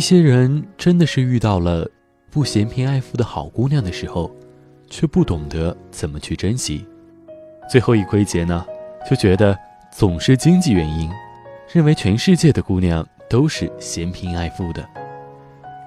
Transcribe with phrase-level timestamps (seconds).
[0.00, 1.86] 一些人真的是遇到了
[2.30, 4.34] 不嫌贫爱富的好姑娘的时候，
[4.88, 6.86] 却不懂得怎么去珍惜，
[7.70, 8.64] 最后一归结呢，
[9.06, 9.54] 就觉得
[9.92, 11.10] 总是经济原因，
[11.70, 14.82] 认为全世界的姑娘都是嫌贫爱富的。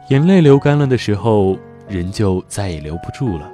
[0.09, 1.57] 眼泪流干了的时候，
[1.87, 3.51] 人就再也留不住了。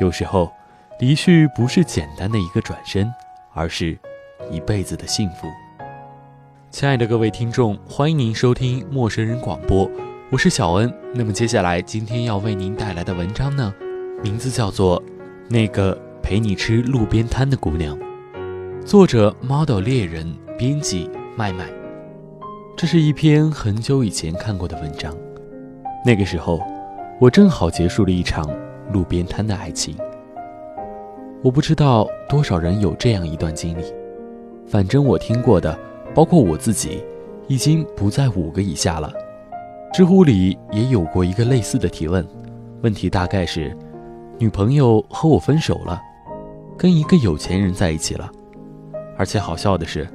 [0.00, 0.50] 有时候，
[0.98, 3.12] 离去不是简单的一个转身，
[3.52, 3.98] 而是
[4.50, 5.46] 一辈子的幸福。
[6.70, 9.90] 亲爱的各位听众，欢迎您收听陌生人广播，
[10.30, 10.92] 我是小恩。
[11.14, 13.72] 那么接下来今天要为您带来的文章呢，
[14.22, 15.00] 名字叫做
[15.48, 17.98] 《那个陪你吃路边摊的姑娘》，
[18.84, 21.66] 作者 model 猎人，编辑麦麦。
[22.76, 25.16] 这是一篇很久以前看过的文章。
[26.04, 26.60] 那个时候，
[27.18, 28.46] 我正好结束了一场
[28.92, 29.96] 路边摊的爱情。
[31.42, 33.82] 我不知道多少人有这样一段经历，
[34.68, 35.76] 反正我听过的，
[36.14, 37.02] 包括我自己，
[37.46, 39.12] 已经不在五个以下了。
[39.92, 42.26] 知乎里也有过一个类似的提问，
[42.82, 43.76] 问题大概是：
[44.38, 46.00] 女朋友和我分手了，
[46.76, 48.30] 跟一个有钱人在一起了。
[49.16, 50.08] 而且好笑的是，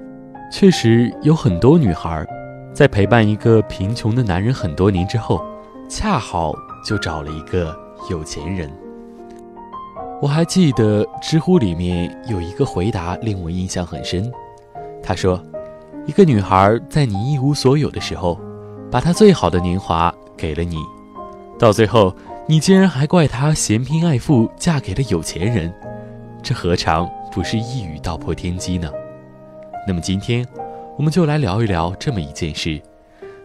[0.52, 2.26] 确实有很多女孩，
[2.74, 5.44] 在陪伴一个贫穷的男人很多年之后。
[5.90, 7.78] 恰好就找了一个
[8.10, 8.72] 有钱人。
[10.22, 14.32] 我还记得知乎里面有一个回答令我印象很深。
[15.04, 15.40] 他说
[16.06, 18.40] ：“一个女孩在你一无所有的时候，
[18.92, 20.78] 把她最好的年华给了你，
[21.58, 22.14] 到最后
[22.48, 25.74] 你竟然还怪她嫌贫爱富，嫁给了有钱人，
[26.42, 28.92] 这何尝不是一语道破天机呢？”
[29.88, 30.46] 那么今天，
[30.98, 32.82] 我们就来聊一聊这么一件事。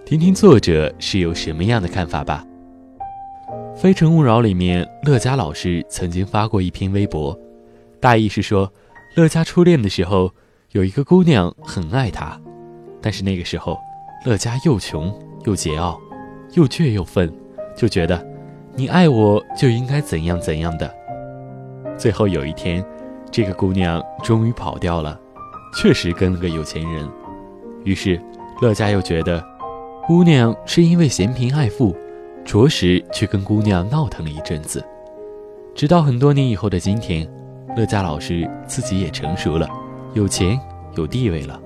[0.04, 2.44] 听听作者是有什么样的看法吧。
[3.76, 7.38] 《非诚勿扰》里面，乐嘉老师曾经发过一篇微博，
[8.00, 8.72] 大意是说，
[9.14, 10.32] 乐嘉初恋的时候，
[10.72, 12.40] 有一个姑娘很爱他，
[13.00, 13.78] 但是那个时候，
[14.24, 15.12] 乐嘉又穷
[15.44, 15.98] 又桀骜，
[16.54, 17.32] 又倔又愤，
[17.76, 18.26] 就觉得，
[18.74, 20.92] 你爱我就应该怎样怎样的。
[21.96, 22.84] 最后有一天，
[23.30, 25.18] 这个姑娘终于跑掉了，
[25.74, 27.08] 确实跟了个有钱人，
[27.84, 28.20] 于是
[28.60, 29.44] 乐嘉又觉得。
[30.06, 31.94] 姑娘是因为嫌贫爱富，
[32.42, 34.82] 着实去跟姑娘闹腾了一阵子，
[35.74, 37.28] 直到很多年以后的今天，
[37.76, 39.68] 乐嘉老师自己也成熟了，
[40.14, 40.58] 有钱
[40.96, 41.60] 有地位了，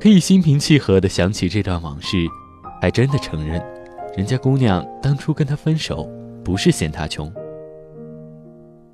[0.00, 2.16] 可以心平气和地想起这段往事，
[2.80, 3.62] 还真的承认，
[4.16, 6.08] 人家姑娘当初跟他分手
[6.42, 7.30] 不是嫌他穷。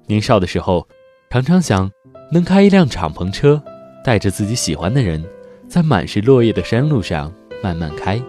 [0.09, 0.84] 年少的时候，
[1.31, 1.89] 常常想
[2.33, 3.62] 能开一辆敞篷车，
[4.05, 5.25] 带着自己喜欢的人，
[5.69, 8.21] 在满是落叶的山路上慢慢开。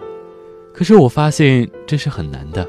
[0.72, 2.64] 可是我发现这是很难的，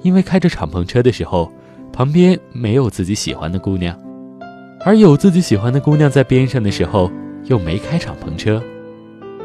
[0.00, 1.52] 因为开着敞篷车的时候，
[1.92, 3.94] 旁边没有自己喜欢的姑娘，
[4.86, 7.10] 而有自己喜欢的姑娘在边上的时候，
[7.44, 8.62] 又没开敞篷车，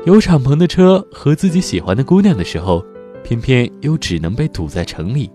[0.08, 2.82] 有敞篷的车和自己喜欢的姑娘的时候，
[3.26, 5.30] 偏偏又只能被堵在城里，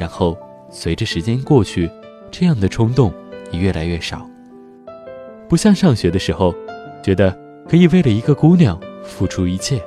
[0.00, 0.34] 然后
[0.70, 1.90] 随着时间过去，
[2.30, 3.12] 这样的冲动
[3.52, 4.26] 也越来越少。
[5.46, 6.54] 不像上学的时候，
[7.02, 9.78] 觉得可以为了一个姑娘付出一切。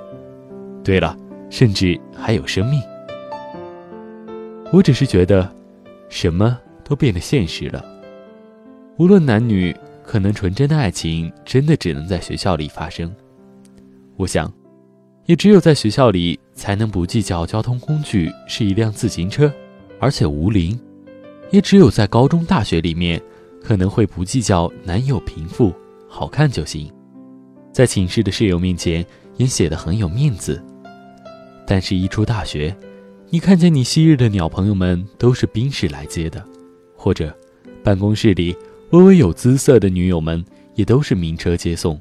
[0.83, 1.17] 对了。
[1.49, 2.81] 甚至还有生命。
[4.71, 5.53] 我只是觉得，
[6.07, 7.83] 什么都变得现实了。
[8.97, 13.13] 无论男女，可能纯真的爱情真的只能在学校里发生。
[14.21, 14.53] 我想，
[15.25, 19.51] 也只有在学校里，才能不计较交通工具是一辆自行车，
[19.99, 20.77] 而且无铃；
[21.49, 23.19] 也只有在高中、大学里面，
[23.63, 25.73] 可能会不计较男友贫富，
[26.07, 26.93] 好看就行。
[27.73, 29.03] 在寝室的室友面前，
[29.37, 30.63] 也显得很有面子。
[31.65, 32.75] 但是，一出大学，
[33.31, 36.45] 你看见你昔日的鸟朋友们都是宾士来接的，
[36.95, 37.35] 或者，
[37.83, 38.55] 办公室里
[38.91, 40.45] 微微有姿色的女友们
[40.75, 41.99] 也都是名车接送。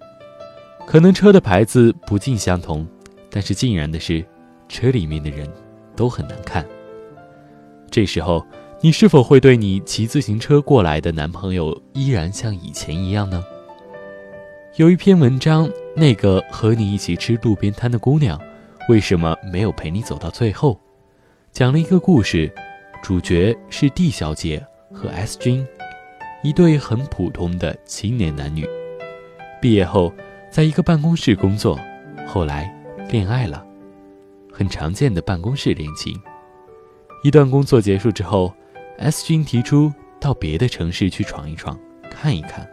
[0.91, 2.85] 可能车的牌子不尽相同，
[3.31, 4.25] 但是竟然的是，
[4.69, 5.49] 车里面的人
[5.95, 6.67] 都很难看。
[7.89, 8.45] 这时候，
[8.81, 13.45] 你是否会对你骑自行车过来的男朋友依然像以前一样呢？
[14.79, 18.37] 有一篇文章，那个和你一起吃路边摊的姑娘。
[18.89, 20.77] 为什么没有陪你走到最后？
[21.53, 22.53] 讲了一个故事，
[23.01, 25.65] 主角是 D 小姐和 S 君，
[26.43, 28.69] 一对很普通的青年男女。
[29.63, 30.13] 毕业后，
[30.51, 31.79] 在一个办公室工作，
[32.27, 32.75] 后来
[33.09, 33.65] 恋爱了，
[34.53, 36.21] 很常见的办公室恋情。
[37.23, 38.53] 一段工作结束之后
[38.99, 41.79] ，S 君提出到别的城市去闯一闯，
[42.11, 42.69] 看一看。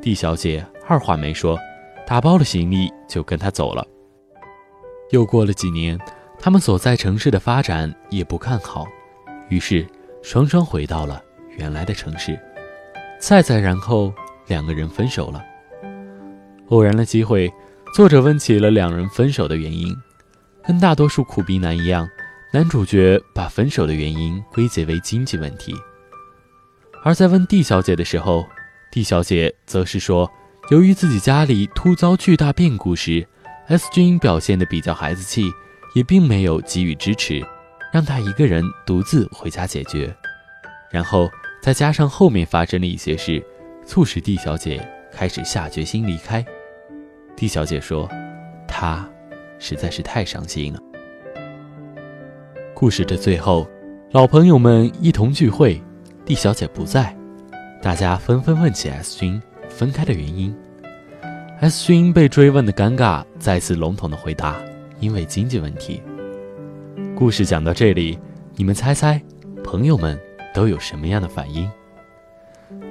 [0.00, 1.58] D 小姐二话没说，
[2.06, 3.84] 打包了行李就跟他走了。
[5.10, 5.98] 又过了几年，
[6.38, 8.86] 他们所在城市的发展也不看好，
[9.48, 9.84] 于是
[10.22, 11.20] 双双回到了
[11.56, 12.38] 原来的城市。
[13.18, 14.14] 再再然后，
[14.46, 15.44] 两个人分手了。
[16.68, 17.50] 偶然的机会，
[17.94, 19.96] 作者问起了两人分手的原因，
[20.66, 22.06] 跟大多数苦逼男一样，
[22.52, 25.74] 男主角把分手的原因归结为经济问题。
[27.02, 28.44] 而在问 D 小姐的时候
[28.90, 30.30] ，D 小姐则是说，
[30.70, 33.26] 由于自己家里突遭巨大变故时
[33.68, 35.50] ，S 君表现得比较孩子气，
[35.94, 37.42] 也并没有给予支持，
[37.90, 40.14] 让他一个人独自回家解决。
[40.90, 41.30] 然后
[41.62, 43.42] 再加上后面发生的一些事，
[43.86, 46.44] 促使 D 小姐开始下决心离开。
[47.38, 48.10] D 小姐说，
[48.66, 49.08] 她
[49.60, 50.80] 实在是太伤心了。
[52.74, 53.64] 故事的最后，
[54.10, 55.80] 老朋友们一同聚会。
[56.24, 57.16] D 小姐不在，
[57.80, 60.52] 大家纷纷问起 S 君分开的原因。
[61.60, 64.56] S 君被追问的尴尬，再次笼统的回答
[64.98, 66.02] ：“因为经济问题。”
[67.14, 68.18] 故事讲到这里，
[68.56, 69.22] 你们猜猜，
[69.62, 70.18] 朋友们
[70.52, 71.70] 都有什么样的反应？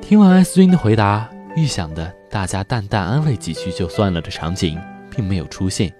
[0.01, 5.91] 听完 S 君的回答，预想的大家淡淡安慰几句就算了的场景，并没有出现。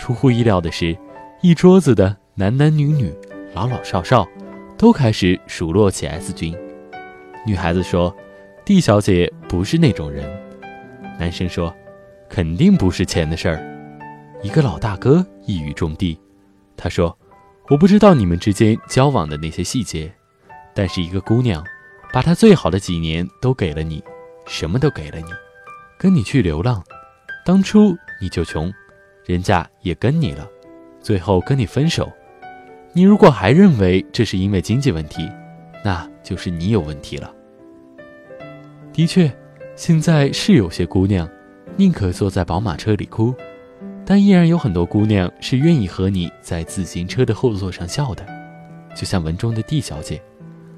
[0.00, 0.98] 出乎意料的是，
[1.40, 3.14] 一桌子的男男女女、
[3.54, 4.26] 老老少少。
[4.78, 6.54] 都开始数落起 S 君。
[7.46, 8.14] 女孩子说
[8.62, 10.28] ：“D 小姐不是那种人。”
[11.18, 11.74] 男生说
[12.28, 13.58] ：“肯定不是钱的事儿。”
[14.44, 16.20] 一个老大哥一语中的，
[16.76, 17.16] 他说
[17.70, 20.12] ：“我不知道你们之间交往的那些细节，
[20.74, 21.64] 但是一个姑娘，
[22.12, 24.04] 把她最好的几年都给了你，
[24.46, 25.26] 什么都给了你，
[25.98, 26.82] 跟你去流浪，
[27.44, 28.72] 当初你就穷，
[29.24, 30.48] 人家也跟你了，
[31.00, 32.10] 最后跟你分手。”
[32.92, 35.30] 你如果还认为这是因为经济问题，
[35.84, 37.30] 那就是你有问题了。
[38.90, 39.30] 的确，
[39.74, 41.28] 现在是有些姑娘
[41.76, 43.34] 宁可坐在宝马车里哭，
[44.06, 48.24] 但依然有很多姑娘是愿意和你在自行车的后座上笑的。
[48.94, 50.22] 就像文中的 D 小姐，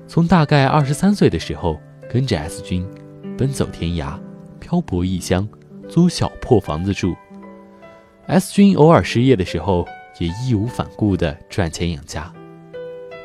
[0.08, 1.80] 从大概二十三岁的时候
[2.10, 2.84] 跟着 S 君
[3.38, 4.18] 奔走天涯，
[4.60, 5.48] 漂泊异乡，
[5.88, 7.14] 租小破房子住。
[8.26, 9.86] S 君偶尔失业的时候。
[10.20, 12.32] 也义无反顾地赚钱养家，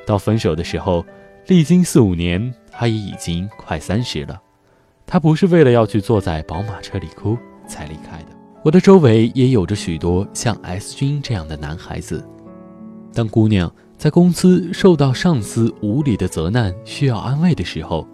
[0.06, 1.04] 到分手的时候，
[1.48, 4.39] 历经四五年，他也已经快三十了。
[5.07, 8.27] 他不是为了要去坐在宝马车里哭才离开的。
[8.63, 12.24] 我的周围也有着许多像 S 君这样的男孩子。
[13.12, 18.07] 当姑娘在公司受到上司无理的责难，需要安慰的时候；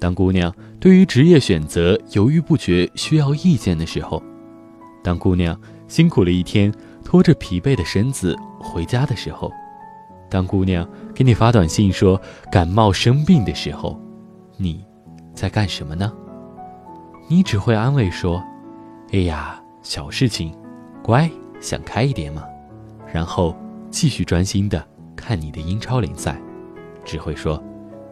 [0.00, 4.20] 当姑娘对于职业选择犹豫不决，需要意见的时候；
[5.04, 5.56] 当姑娘
[5.86, 6.72] 辛苦了一天。
[7.02, 9.50] 拖着疲惫的身子回家的时候，
[10.30, 12.20] 当姑娘给你发短信说
[12.52, 14.00] 感冒生病的时候，
[14.56, 14.84] 你
[15.34, 16.12] 在干什么呢？
[17.26, 18.40] 你只会安慰说
[19.10, 20.54] ：“哎呀，小事情，
[21.02, 21.28] 乖，
[21.60, 22.44] 想开一点嘛。”
[23.12, 23.56] 然后
[23.90, 24.86] 继续专心的
[25.16, 26.40] 看你的英超联赛，
[27.04, 27.60] 只会说：“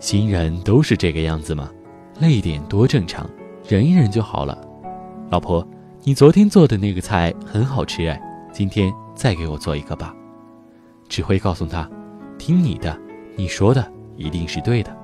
[0.00, 1.70] 新人都是这个样子吗，
[2.19, 3.29] 累点多正常，
[3.69, 4.59] 忍一忍就好了。”
[5.31, 5.67] 老婆，
[6.05, 8.20] 你昨天做的那个菜很好吃哎。
[8.50, 10.15] 今天再给我做一个吧，
[11.09, 11.88] 只会告诉他，
[12.38, 12.99] 听你的，
[13.37, 14.97] 你说的一定是对的，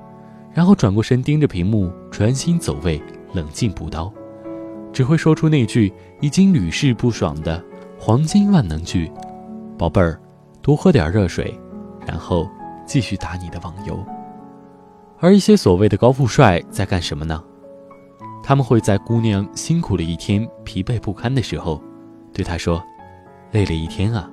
[0.51, 3.01] 然后转过身盯着屏幕，专心走位，
[3.33, 4.11] 冷静补刀，
[4.91, 7.63] 只会说出那句已经屡试不爽的
[7.99, 9.09] 黄金万能句
[9.77, 10.19] ：“宝贝儿，
[10.61, 11.57] 多喝点热水。”
[12.05, 12.49] 然后
[12.85, 14.03] 继续打你的网游。
[15.25, 17.43] 而一些所谓的高富帅在干什么呢？
[18.43, 21.81] 他们会在姑娘辛苦了一天、疲惫不堪的时候，
[22.31, 22.79] 对她说。
[23.51, 24.29] 累了一天啊，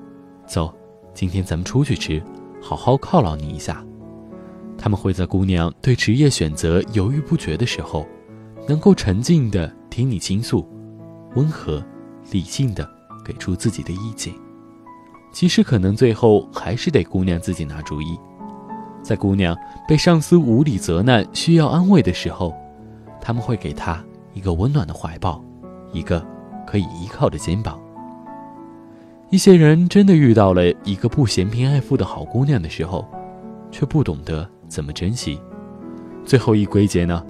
[0.47, 0.71] 走，
[1.15, 2.23] 今天咱们出去吃，
[2.61, 3.83] 好好犒劳你一下。
[4.77, 8.07] 他们会在姑娘对职业选择犹豫不决的时候，
[8.69, 10.69] 能够沉静的听你倾诉，
[11.37, 11.83] 温和、
[12.31, 12.87] 理性的
[13.25, 14.35] 给出自己的意见。
[15.33, 18.19] 其实可能最后还是得姑娘自己拿主意。
[19.03, 19.57] 在姑娘
[19.87, 22.55] 被上司无理责难、需要安慰的时候，
[23.21, 25.43] 他们会给她一个温暖的怀抱，
[25.93, 26.25] 一个
[26.67, 27.79] 可以依靠的肩膀。
[29.31, 33.07] 一些人真的遇到了一个不嫌贫爱富的好姑娘的时候，
[33.71, 35.41] 却不懂得怎么珍惜，
[36.25, 37.25] 最后一归结呢，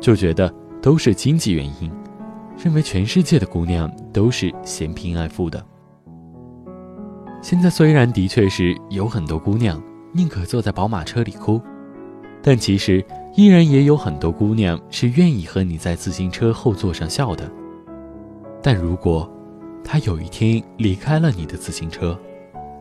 [0.00, 0.52] 就觉得
[0.82, 1.90] 都是经济原因，
[2.62, 5.64] 认为全世界的姑娘都是嫌贫爱富的。
[7.40, 9.80] 现在虽然的确是有很多姑娘
[10.12, 11.60] 宁可坐在宝马车里哭，
[12.42, 13.04] 但其实
[13.36, 17.50] 依然也有很多姑娘是愿意和你在自行车后座上笑的。
[18.62, 19.30] 但如果，
[19.84, 22.18] 他有一天离开了你的自行车，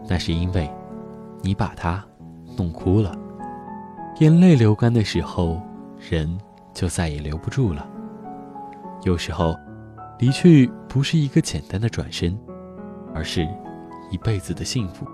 [0.07, 0.69] 那是因为，
[1.41, 2.03] 你把他
[2.57, 3.15] 弄哭了。
[4.19, 5.61] 眼泪流干的时候，
[6.09, 6.37] 人
[6.73, 7.87] 就再也留不住了。
[9.03, 9.55] 有时候，
[10.17, 12.37] 离去不是一个简单的转身，
[13.13, 13.47] 而是
[14.11, 15.05] 一辈子的幸福。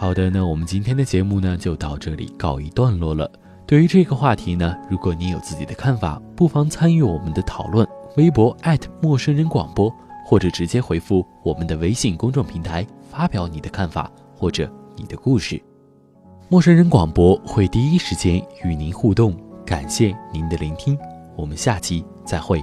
[0.00, 3.28] 好的，那我们今天的节目呢，就到这里告一段落了。
[3.66, 7.84] 对于这个话题呢，如果你有自己的看法，不妨参与我们的讨论。
[8.16, 8.56] 微博
[9.02, 9.92] 陌生人广播。
[10.24, 15.58] 或者直接回复我们的微信公众平台发表你的看法或者你的故事。
[16.50, 20.98] 陌生人广播会第一时间与您互动，感谢您的聆听，
[21.34, 22.62] 我们下期再会。